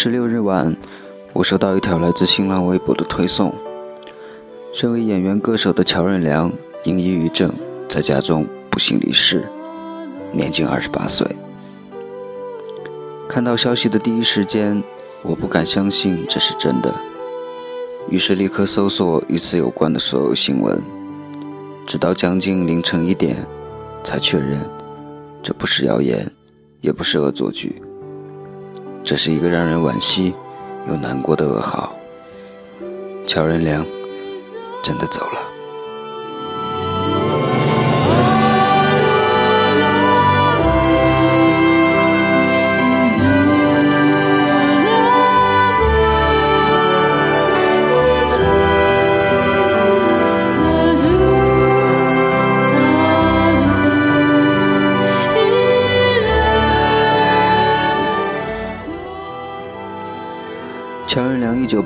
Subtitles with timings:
[0.00, 0.76] 十六日晚，
[1.32, 3.52] 我收到一条来自新浪微博的推送。
[4.72, 6.52] 身为演员歌手的乔任梁
[6.84, 7.52] 因抑郁症
[7.88, 9.44] 在家中不幸离世，
[10.30, 11.26] 年仅二十八岁。
[13.28, 14.80] 看到消息的第一时间，
[15.22, 16.94] 我不敢相信这是真的，
[18.08, 20.80] 于是立刻搜索与此有关的所有新闻，
[21.88, 23.44] 直到将近凌晨一点，
[24.04, 24.60] 才确认
[25.42, 26.30] 这不是谣言，
[26.82, 27.82] 也不是恶作剧。
[29.08, 30.34] 这是一个让人惋惜
[30.86, 31.90] 又难过的噩耗。
[33.26, 33.82] 乔任梁
[34.84, 35.47] 真的走了。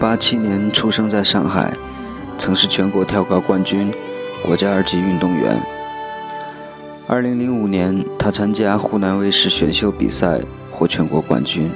[0.02, 1.72] 八七年出生在上海
[2.36, 3.88] 曾是全国跳高冠军
[4.44, 5.56] 国家二级运动员。
[7.06, 10.40] 二零零五年他参加湖南卫视选秀比赛
[10.72, 11.70] 获全国冠军。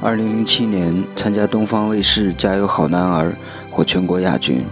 [0.00, 3.34] 二零零七年参加东方卫视加油好男儿
[3.72, 4.64] 获全国亚军。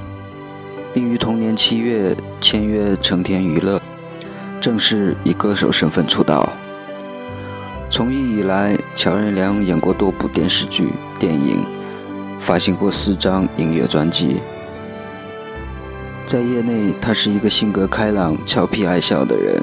[0.95, 3.83] 并于同年七月签约成田娱乐
[4.61, 6.49] 正式以歌手身份出道。
[7.91, 11.67] 从艺以来乔任梁演过多部电视剧电影
[12.47, 14.41] 发行过四张音乐专辑。
[16.29, 19.61] 在业内，他是一个性格开朗、俏皮爱笑的人，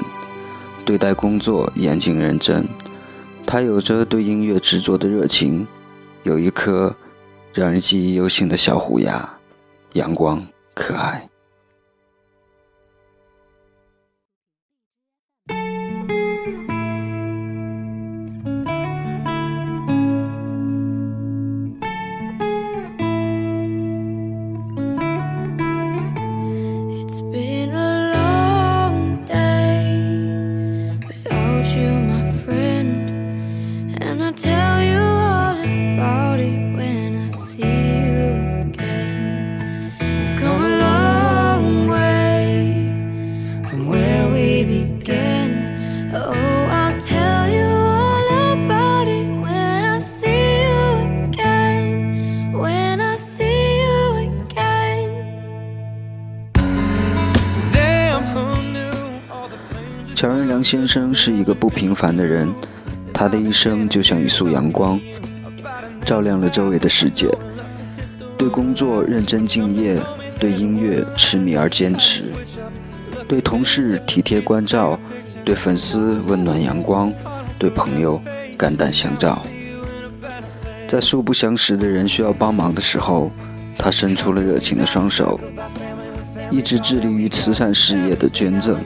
[0.84, 2.68] 对待工作严谨认真。
[3.46, 5.66] 他有着对音乐执着的热情，
[6.24, 6.94] 有一颗
[7.54, 9.26] 让人记忆犹新的小虎牙，
[9.94, 11.26] 阳光可爱。
[60.24, 62.50] 乔任梁先生是一个不平凡的人，
[63.12, 64.98] 他的一生就像一束阳光，
[66.02, 67.28] 照亮了周围的世界。
[68.38, 70.00] 对工作认真敬业，
[70.38, 72.32] 对音乐痴迷而坚持，
[73.28, 74.98] 对同事体贴关照，
[75.44, 77.12] 对粉丝温暖阳光，
[77.58, 78.18] 对朋友
[78.56, 79.44] 肝胆相照。
[80.88, 83.30] 在素不相识的人需要帮忙的时候，
[83.76, 85.38] 他伸出了热情的双手，
[86.50, 88.80] 一直致力于慈善事业的捐赠。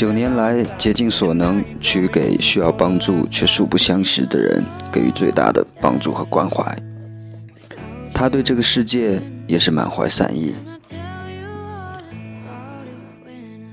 [0.00, 6.74] 九年来，竭尽所能去给需要帮助却素不相识的人给予最大的帮助和关怀。
[8.14, 10.54] 他对这个世界也是满怀善意。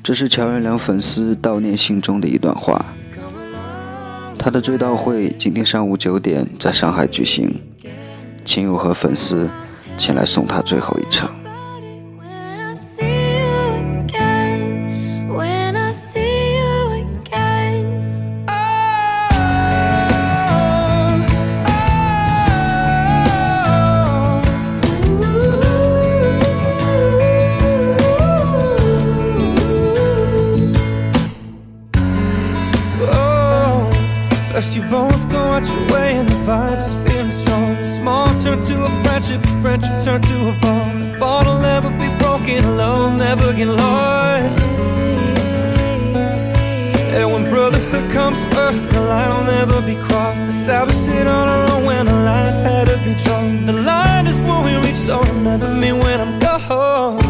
[0.04, 2.86] 这是乔任梁粉丝悼念信中的一段话。
[4.38, 7.50] 他的追悼会今天上午九点在上海举行，
[8.44, 9.50] 亲友和粉丝
[9.98, 11.30] 前来送他最后一程。
[35.60, 37.84] Both go out your way and the vibe is feeling strong.
[37.84, 41.04] Small turn to a friendship, friendship turn to a bond.
[41.04, 44.62] The bond'll never be broken, love never get lost.
[47.18, 50.44] And when brotherhood comes first, the line will never be crossed.
[50.44, 53.66] Established it on our own when the line had to be drawn.
[53.66, 57.27] The line is when we reach, so remember me when I'm gone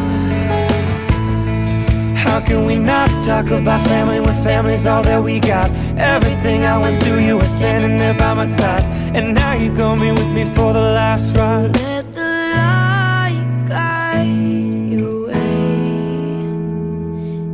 [2.47, 5.69] can we not talk about family when family's all that we got?
[5.97, 8.83] Everything I went through, you were standing there by my side.
[9.13, 11.75] And now you're gonna be with me for the last ride.
[11.75, 12.21] Let the
[12.55, 15.35] light guide your way.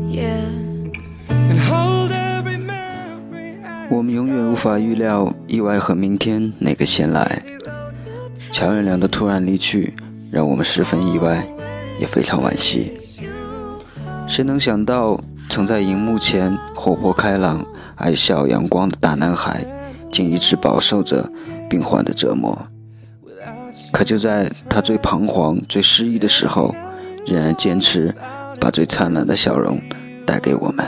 [0.09, 0.45] Yeah.
[1.29, 3.57] And hold every memory.
[3.89, 7.41] 我们永远无法预料意外和明天哪个先来。
[8.51, 9.95] 乔任梁的突然离去，
[10.29, 11.43] 让我们十分意外，
[11.99, 12.91] 也非常惋惜。
[14.33, 15.15] 谁能想到，
[15.47, 17.63] 曾在荧幕前活泼开朗、
[17.93, 19.63] 爱笑阳光的大男孩，
[20.11, 21.31] 竟一直饱受着
[21.69, 22.57] 病患的折磨。
[23.91, 26.73] 可就在他最彷徨、最失意的时候，
[27.27, 28.11] 仍然坚持
[28.59, 29.79] 把最灿烂的笑容
[30.25, 30.83] 带给我们。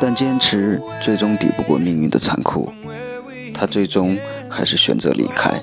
[0.00, 2.72] 但坚持最终抵不过命运的残酷，
[3.52, 4.16] 他最终
[4.48, 5.62] 还是选择离开。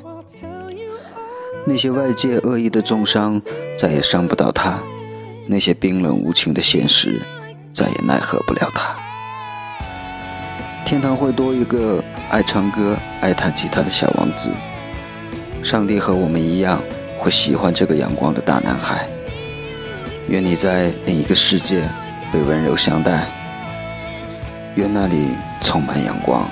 [1.65, 3.41] 那些外界恶意的重伤
[3.79, 4.77] 再也伤不到他，
[5.51, 7.19] 那些冰冷无情的现实
[7.73, 8.95] 再也奈何不了他。
[10.85, 14.51] 天堂会多一个爱唱歌、爱弹吉他的小王子。
[15.63, 16.79] 上帝和我们一样，
[17.17, 19.07] 会喜欢这个阳光的大男孩。
[20.27, 21.89] 愿你在另一个世界
[22.31, 23.27] 被温柔相待，
[24.75, 25.29] 愿那里
[25.63, 26.47] 充满阳光。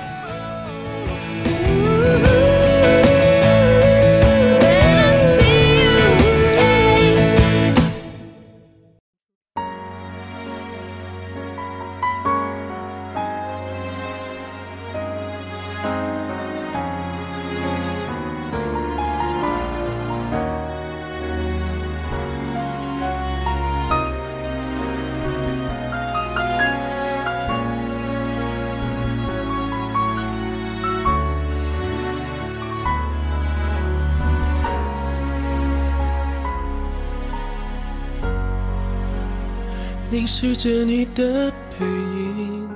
[40.17, 42.67] 凝视着你的背影，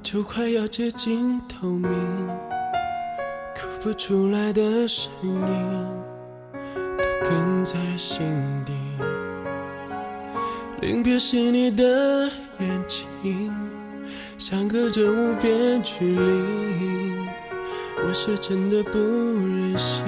[0.00, 1.90] 就快要接近透明，
[3.52, 5.42] 哭不出来的声音
[6.52, 8.22] 都哽在心
[8.64, 8.72] 底。
[10.80, 12.30] 临别时你的
[12.60, 13.52] 眼睛，
[14.38, 17.26] 相隔着无边距离，
[18.06, 20.04] 我是真的不忍心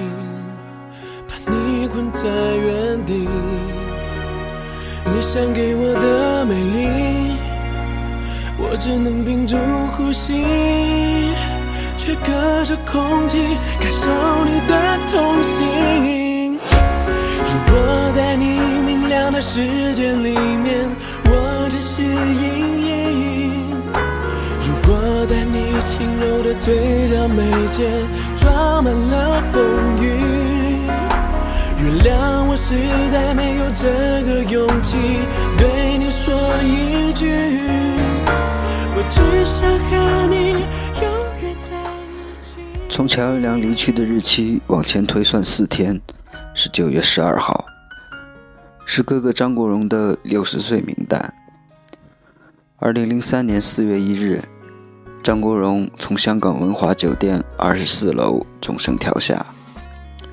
[1.27, 3.27] 把你困在原地。
[5.15, 7.37] 你想给我的美丽，
[8.57, 9.55] 我只能屏住
[9.95, 10.43] 呼吸，
[11.97, 13.37] 却隔着空气
[13.79, 14.09] 感受
[14.43, 14.75] 你的
[15.09, 16.59] 痛心。
[17.47, 20.85] 如果在你明亮的世界里面，
[21.23, 22.93] 我只是阴影；
[24.67, 27.41] 如果在你轻柔的嘴角眉
[27.71, 27.89] 间
[28.35, 29.63] 装满了风
[29.97, 30.03] 雨。
[31.77, 32.73] 原谅我实
[33.13, 34.95] 在没这个勇气
[35.57, 36.33] 对你说
[36.63, 37.29] 一句，
[38.95, 40.51] 我只想和你
[41.01, 41.05] 永
[41.41, 42.59] 远在一起。
[42.89, 45.99] 从乔任梁离去的日期往前推算四天，
[46.53, 47.65] 是九月十二号，
[48.85, 51.33] 是哥哥张国荣的六十岁名单。
[52.77, 54.41] 二零零三年四月一日，
[55.23, 59.45] 张国荣从香港文华酒店二十四楼纵身跳下。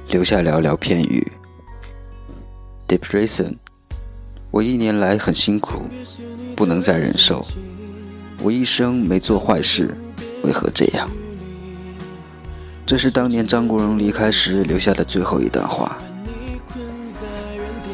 [0.08, 1.32] 留下寥寥片语。
[2.92, 3.54] Depression，
[4.50, 5.86] 我一年来很辛苦，
[6.54, 7.42] 不能再忍受。
[8.42, 9.96] 我一生没做坏事，
[10.44, 11.08] 为何这样？
[12.84, 15.96] 这是当年张国荣离开时留下的最后一段话。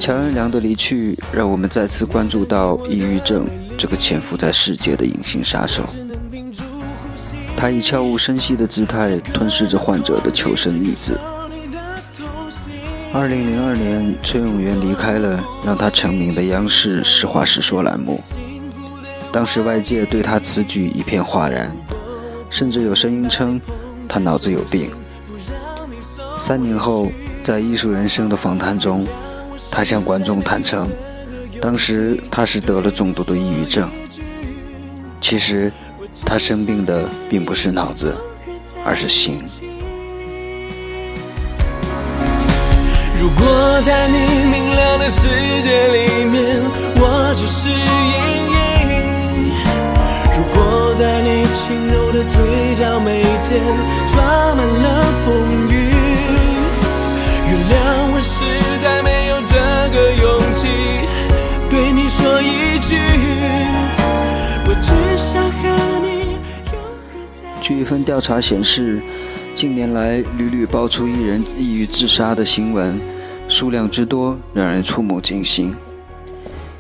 [0.01, 3.47] 乔任梁的离去，让我们再次关注到抑郁症
[3.79, 5.85] 这个潜伏在世界的隐形杀手。
[7.57, 11.17] 他以悄无声息的姿态吞噬着患者的求生意志。
[13.11, 18.23] 二零零二年，崔永元离开了让他成名的央视《实话实说》栏目。
[19.33, 21.75] 当时外界对他此举一片哗然，
[22.51, 23.59] 甚至有声音称
[24.07, 24.91] 他脑子有病。
[26.39, 27.11] 三年后，
[27.43, 29.07] 在《艺术人生》的访谈中，
[29.71, 30.89] 他向观众坦诚，
[31.63, 33.89] 当时他是得了重度的抑郁症。
[35.19, 35.73] 其实，
[36.27, 38.15] 他生病的并不是脑子，
[38.85, 39.43] 而是心。
[43.21, 43.43] 如果
[43.85, 44.15] 在你
[44.47, 45.21] 明亮的世
[45.63, 46.63] 界里面，
[46.95, 47.75] 我只是阴
[48.55, 49.51] 影；
[50.37, 53.61] 如果在你轻柔的嘴角眉间
[54.15, 54.87] 装满了
[55.27, 55.27] 风
[55.69, 55.75] 雨，
[57.49, 57.75] 原谅
[58.13, 58.35] 我实
[58.83, 59.55] 在没有这
[59.93, 60.61] 个勇气
[61.69, 62.97] 对你说一句，
[64.65, 64.87] 我只
[65.19, 65.61] 想和
[66.01, 66.07] 你
[66.73, 66.79] 永
[67.13, 67.37] 远在。
[67.61, 69.03] 据一份调查显示。
[69.59, 72.97] 近年来屡屡爆出艺人抑郁自杀的新闻，
[73.49, 75.75] 数量之多让人触目惊心。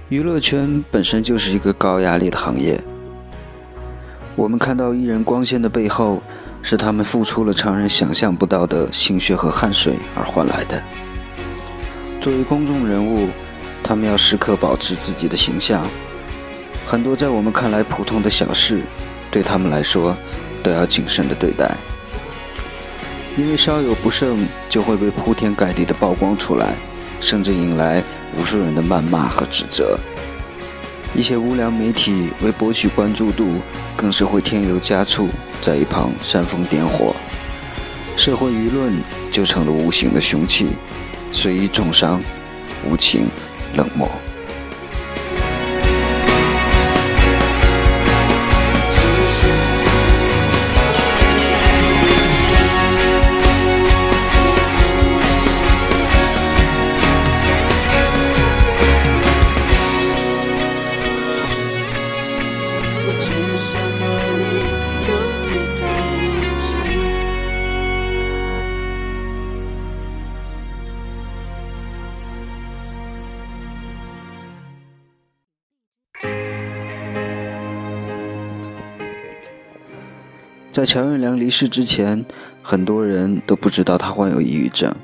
[0.09, 2.81] 娱乐圈本身就是一个高压力的行业，
[4.37, 6.23] 我们看到艺人光鲜的背后，
[6.63, 10.81] 是他们付出了常人想象不到的心血和汗水而换来的。
[12.21, 13.29] 作为公众人物，
[13.83, 15.85] 他们要时刻保持自己的形象，
[16.87, 18.83] 很多在我们看来普通的小事，
[19.33, 20.17] 对他们来说
[20.63, 21.77] 都要谨慎的对待。
[23.39, 26.75] 因为稍有不慎，就会被铺天盖地的曝光出来，
[27.21, 28.03] 甚至引来
[28.37, 29.97] 无数人的谩骂和指责。
[31.15, 33.63] 一些无良媒体为博取关注度，
[33.97, 35.29] 更是会添油加醋，
[35.63, 37.15] 在一旁煽风点火，
[38.17, 38.93] 社会舆论
[39.31, 40.67] 就成了无形的凶器，
[41.31, 42.21] 随意重伤，
[42.85, 43.29] 无情
[43.77, 44.11] 冷漠。
[80.79, 82.25] 在乔任梁离世之前，
[82.63, 84.95] 很多人都不知道他患有抑郁症，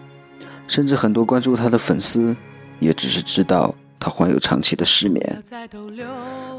[0.69, 2.37] 甚至很多关注他的粉丝
[2.79, 5.43] 也只是知道他患有长期的失眠。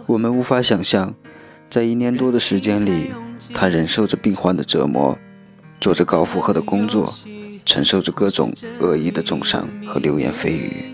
[0.06, 1.16] 我们无法想象，
[1.70, 3.14] 在一年多的时间里，
[3.54, 5.18] 他忍受着病患的折磨，
[5.80, 7.10] 做着高负荷的工作，
[7.64, 10.94] 承受着各种恶意的重伤和流言蜚语，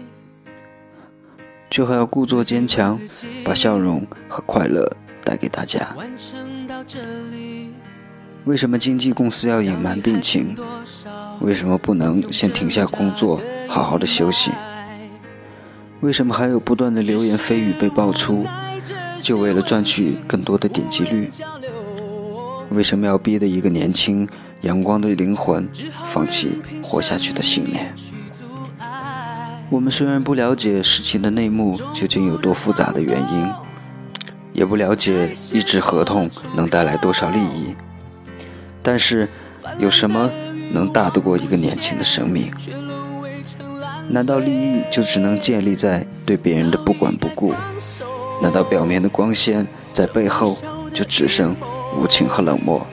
[1.71, 2.99] 却还要故作坚强，
[3.43, 5.95] 把笑容和快乐带给大家。
[8.45, 10.55] 为什么经纪公司要隐瞒病情？
[11.41, 14.51] 为什么不能先停下工作，好好的休息？
[16.00, 18.43] 为什么还有不断的流言蜚语被爆出，
[19.19, 21.29] 就为了赚取更多的点击率？
[22.71, 24.27] 为什么要逼得一个年轻、
[24.62, 25.69] 阳光的灵魂
[26.12, 27.93] 放弃活下去的信念？
[29.69, 33.51] 我们虽然不了解事情的内幕究竟有多复杂的原因，
[34.51, 37.75] 也不了解一纸合同能带来多少利益。
[38.83, 39.27] 但是，
[39.77, 40.29] 有什么
[40.73, 42.51] 能大得过一个年轻的生命？
[44.09, 47.53] 难道利益就只能建立在对别人的不管不顾？
[48.41, 50.57] 难道表面的光鲜在背后
[50.93, 51.55] 就只剩
[51.95, 52.85] 无情和冷漠？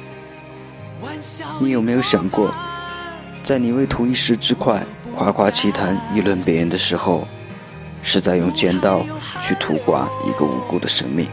[1.59, 2.54] 你有没有想过，
[3.42, 7.26] 在你为图一时之快夸夸其谈议论别人的时候，
[8.02, 9.02] 是在用尖刀
[9.42, 11.28] 去屠刮一个无辜的生命？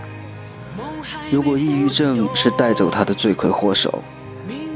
[1.30, 4.02] 如果抑郁症是带走他的罪魁祸首？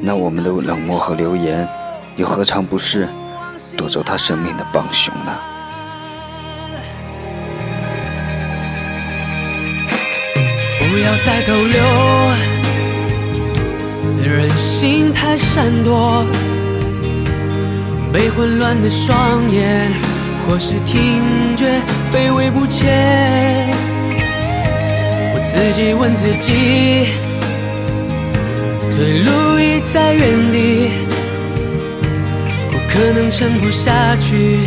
[0.01, 1.67] 那我们的冷漠和流言，
[2.15, 3.07] 又何尝不是
[3.77, 5.31] 夺走他生命的帮凶呢？
[10.79, 11.83] 不要再逗留，
[14.23, 16.25] 人心太闪躲，
[18.13, 19.91] 被混乱的双眼，
[20.47, 21.65] 或是听觉
[22.11, 23.67] 卑微不前。
[25.33, 27.09] 我自己问自己。
[28.99, 30.89] 退路已在原地，
[32.73, 34.59] 我可能撑不下去，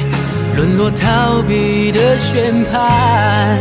[0.56, 3.58] 沦落逃避的宣判。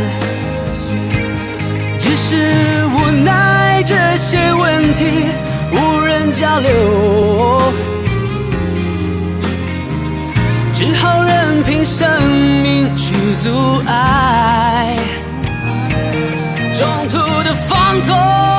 [2.00, 5.04] 只是无奈，这些问题
[5.74, 7.74] 无人交流，
[10.74, 12.08] 只好任凭生
[12.64, 13.14] 命去
[13.44, 14.96] 阻碍，
[16.74, 18.51] 中途的放纵。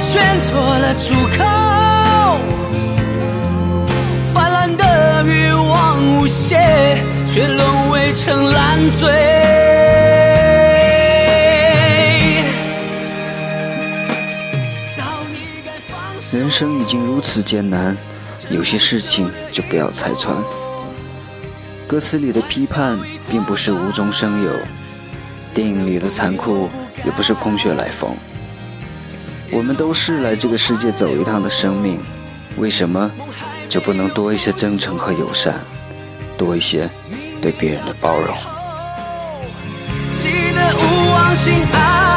[0.00, 1.44] 选错了出口，
[4.34, 9.08] 泛滥的欲望无限，却沦为成烂醉。
[16.32, 17.96] 人生已经如此艰难，
[18.50, 20.36] 有些事情就不要拆穿。
[21.86, 22.96] 歌词里的批判
[23.28, 24.52] 并不是无中生有，
[25.52, 26.70] 电影里的残酷
[27.04, 28.16] 也不是空穴来风。
[29.52, 31.98] 我们都是来这个世界走一趟的生命，
[32.56, 33.10] 为什么
[33.68, 35.60] 就不能多一些真诚和友善，
[36.38, 36.88] 多一些
[37.42, 38.36] 对别人的包容？
[40.14, 42.09] 记得勿忘心安，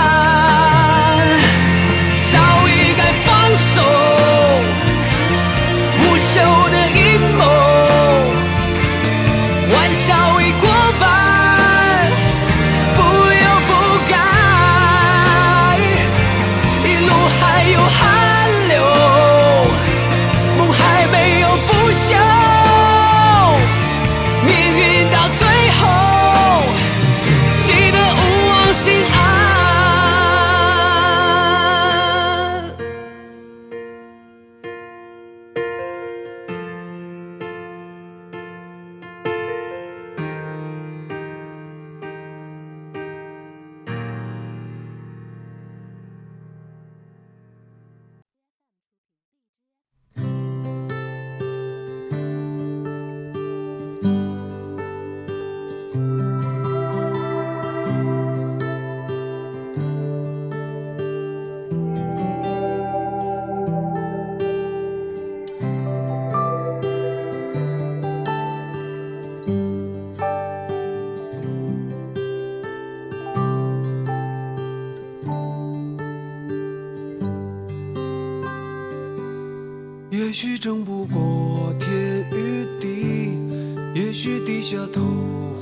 [84.63, 85.01] 低下头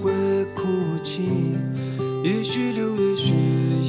[0.04, 0.12] 会
[0.54, 0.62] 哭
[1.04, 1.24] 泣，
[2.24, 3.34] 也许六月雪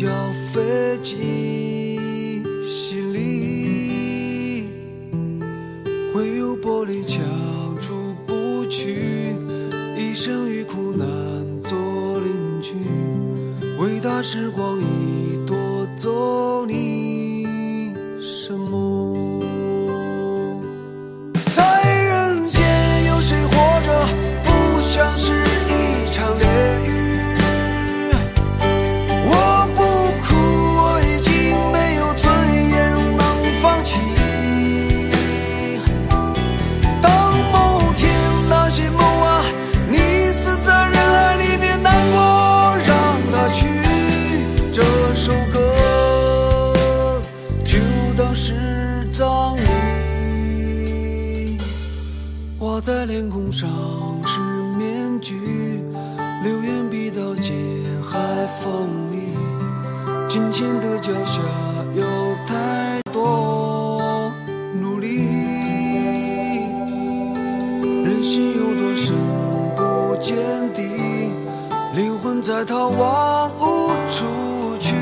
[0.03, 0.11] 要
[0.51, 4.71] 飞进心里，
[6.15, 7.21] 会有玻璃墙
[7.79, 7.93] 出
[8.27, 9.35] 不去，
[9.99, 11.07] 一生与苦难
[11.63, 11.79] 做
[12.21, 12.73] 邻居，
[13.79, 17.02] 伟大时光已夺走你。
[52.83, 53.71] 在脸孔上
[54.27, 54.41] 是
[54.77, 55.39] 面具，
[56.43, 57.55] 流言比刀尖
[58.03, 58.19] 还
[58.61, 58.73] 锋
[59.13, 59.37] 利，
[60.29, 61.41] 金钱的脚下
[61.95, 62.03] 有
[62.45, 64.33] 太多
[64.81, 65.29] 努力，
[68.03, 69.15] 人心有多深
[69.77, 70.35] 不见
[70.75, 70.83] 底，
[71.95, 74.27] 灵魂在逃亡无处
[74.81, 74.97] 去，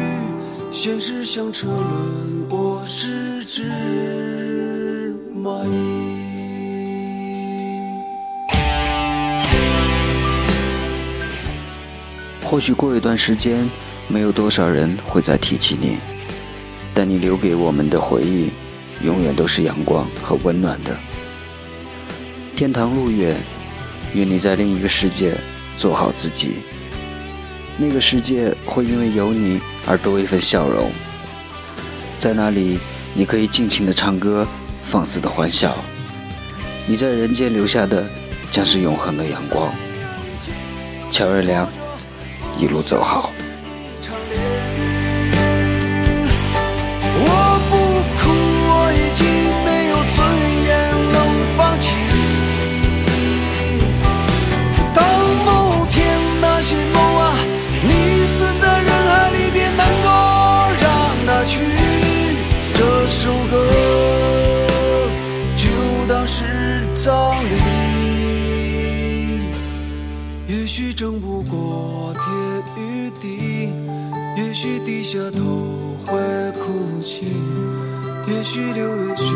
[0.70, 4.29] 现实像车轮，我是只
[12.50, 13.70] 或许过一段时间，
[14.08, 15.98] 没有多少人会再提起你，
[16.92, 18.50] 但你留给我们的回忆，
[19.04, 20.98] 永远都是阳光和温暖的。
[22.56, 23.36] 天堂路远，
[24.14, 25.32] 愿你在另一个世界
[25.78, 26.54] 做好自己。
[27.78, 30.90] 那个世界会因为有你而多一份笑容，
[32.18, 32.80] 在那里
[33.14, 34.44] 你可以尽情的唱歌，
[34.82, 35.72] 放肆的欢笑。
[36.84, 38.04] 你在人间留下的
[38.50, 39.72] 将是永恒的阳光。
[41.12, 41.79] 乔任梁。
[42.58, 43.32] 一路走好。
[74.62, 76.12] 也许低下头会
[76.52, 77.24] 哭泣，
[78.28, 79.34] 也许六月雪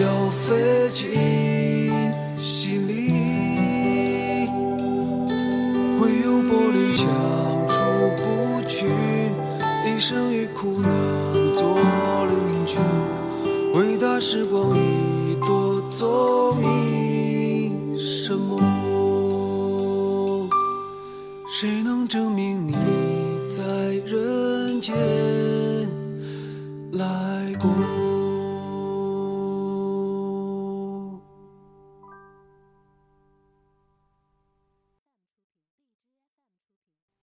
[0.00, 1.10] 要飞进
[2.40, 3.10] 心里，
[5.98, 7.08] 会有玻璃墙
[7.66, 7.74] 出
[8.16, 8.86] 不去，
[9.84, 10.88] 一生与苦难
[11.52, 11.76] 做
[12.28, 12.78] 邻居，
[13.74, 16.41] 伟大时光已夺走